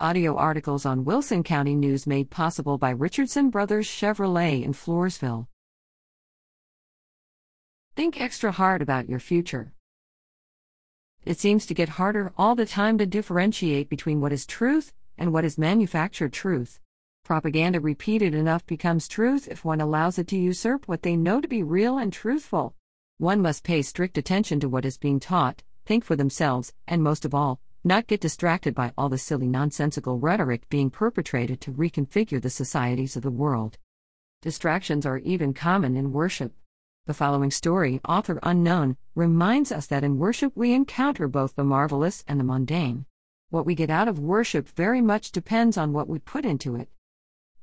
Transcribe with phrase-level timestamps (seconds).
[0.00, 5.46] Audio articles on Wilson County News made possible by Richardson Brothers Chevrolet in Floresville.
[7.94, 9.72] Think extra hard about your future.
[11.24, 15.32] It seems to get harder all the time to differentiate between what is truth and
[15.32, 16.80] what is manufactured truth.
[17.24, 21.46] Propaganda repeated enough becomes truth if one allows it to usurp what they know to
[21.46, 22.74] be real and truthful.
[23.18, 27.24] One must pay strict attention to what is being taught, think for themselves, and most
[27.24, 32.40] of all, not get distracted by all the silly nonsensical rhetoric being perpetrated to reconfigure
[32.40, 33.76] the societies of the world.
[34.40, 36.54] Distractions are even common in worship.
[37.06, 42.24] The following story, author unknown, reminds us that in worship we encounter both the marvelous
[42.26, 43.04] and the mundane.
[43.50, 46.88] What we get out of worship very much depends on what we put into it.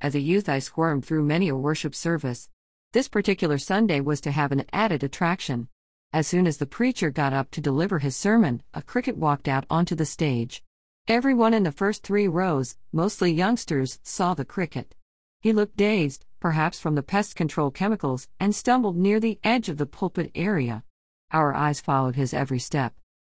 [0.00, 2.50] As a youth, I squirmed through many a worship service.
[2.92, 5.68] This particular Sunday was to have an added attraction.
[6.12, 9.64] As soon as the preacher got up to deliver his sermon, a cricket walked out
[9.70, 10.60] onto the stage.
[11.06, 14.96] Everyone in the first three rows, mostly youngsters, saw the cricket.
[15.40, 19.78] He looked dazed, perhaps from the pest control chemicals, and stumbled near the edge of
[19.78, 20.82] the pulpit area.
[21.30, 22.92] Our eyes followed his every step.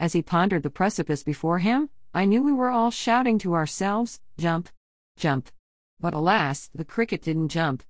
[0.00, 4.20] As he pondered the precipice before him, I knew we were all shouting to ourselves,
[4.38, 4.70] Jump!
[5.16, 5.50] Jump!
[6.00, 7.84] But alas, the cricket didn't jump.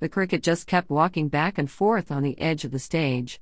[0.00, 3.40] The cricket just kept walking back and forth on the edge of the stage.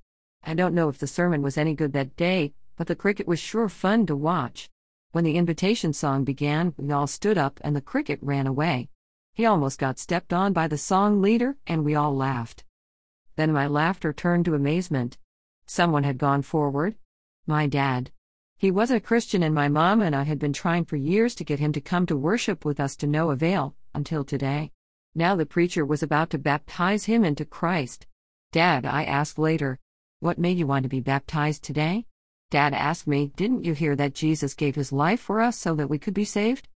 [0.49, 3.41] I don't know if the sermon was any good that day, but the cricket was
[3.41, 4.71] sure fun to watch.
[5.11, 8.89] When the invitation song began, we all stood up and the cricket ran away.
[9.35, 12.63] He almost got stepped on by the song leader, and we all laughed.
[13.35, 15.19] Then my laughter turned to amazement.
[15.67, 16.95] Someone had gone forward.
[17.45, 18.13] My dad.
[18.57, 21.45] He was a Christian, and my mom and I had been trying for years to
[21.45, 24.71] get him to come to worship with us to no avail, until today.
[25.13, 28.07] Now the preacher was about to baptize him into Christ.
[28.53, 29.81] Dad, I asked later,
[30.27, 32.05] what made you want to be baptized today?
[32.51, 35.89] Dad asked me, Didn't you hear that Jesus gave his life for us so that
[35.89, 36.69] we could be saved?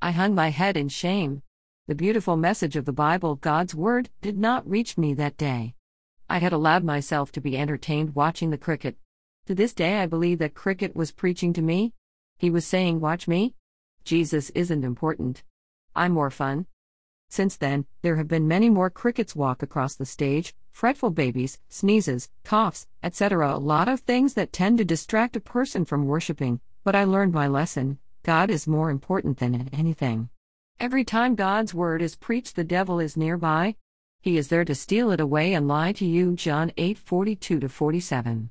[0.00, 1.42] I hung my head in shame.
[1.86, 5.74] The beautiful message of the Bible, God's Word, did not reach me that day.
[6.30, 8.96] I had allowed myself to be entertained watching the cricket.
[9.48, 11.92] To this day, I believe that cricket was preaching to me.
[12.38, 13.54] He was saying, Watch me.
[14.04, 15.42] Jesus isn't important.
[15.94, 16.64] I'm more fun.
[17.28, 22.28] Since then, there have been many more crickets walk across the stage, fretful babies, sneezes,
[22.42, 23.54] coughs, etc.
[23.54, 27.32] A lot of things that tend to distract a person from worshiping, but I learned
[27.32, 30.30] my lesson God is more important than anything.
[30.80, 33.76] Every time God's word is preached, the devil is nearby.
[34.20, 36.34] He is there to steal it away and lie to you.
[36.34, 38.50] John 8 42 47.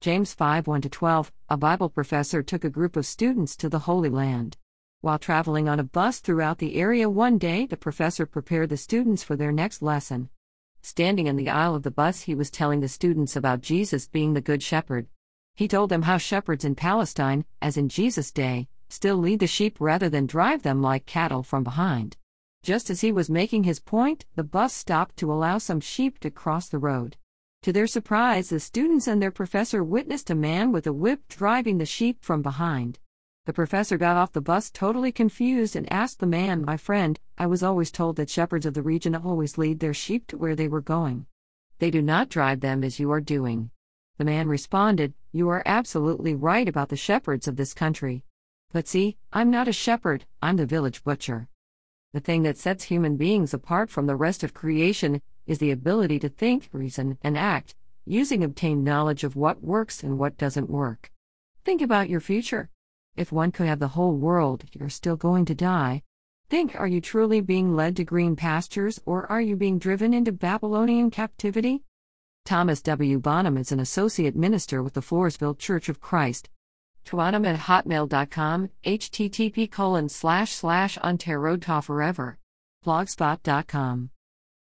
[0.00, 1.32] James 5 1 12.
[1.48, 4.56] A Bible professor took a group of students to the Holy Land.
[5.00, 9.22] While traveling on a bus throughout the area one day, the professor prepared the students
[9.22, 10.28] for their next lesson.
[10.84, 14.34] Standing in the aisle of the bus, he was telling the students about Jesus being
[14.34, 15.06] the Good Shepherd.
[15.54, 19.76] He told them how shepherds in Palestine, as in Jesus' day, still lead the sheep
[19.80, 22.16] rather than drive them like cattle from behind.
[22.64, 26.30] Just as he was making his point, the bus stopped to allow some sheep to
[26.30, 27.16] cross the road.
[27.62, 31.78] To their surprise, the students and their professor witnessed a man with a whip driving
[31.78, 32.98] the sheep from behind.
[33.44, 37.46] The professor got off the bus totally confused and asked the man, My friend, I
[37.46, 40.68] was always told that shepherds of the region always lead their sheep to where they
[40.68, 41.26] were going.
[41.80, 43.70] They do not drive them as you are doing.
[44.16, 48.22] The man responded, You are absolutely right about the shepherds of this country.
[48.72, 51.48] But see, I'm not a shepherd, I'm the village butcher.
[52.12, 56.20] The thing that sets human beings apart from the rest of creation is the ability
[56.20, 57.74] to think, reason, and act,
[58.06, 61.10] using obtained knowledge of what works and what doesn't work.
[61.64, 62.70] Think about your future.
[63.16, 66.02] If one could have the whole world, you're still going to die.
[66.48, 70.32] Think are you truly being led to green pastures or are you being driven into
[70.32, 71.82] Babylonian captivity?
[72.44, 73.18] Thomas W.
[73.18, 76.48] Bonham is an associate minister with the Floresville Church of Christ.
[77.04, 80.98] Twanum at hotmail.com, http colon slash slash
[81.82, 82.38] forever.
[82.84, 84.10] Blogspot.com.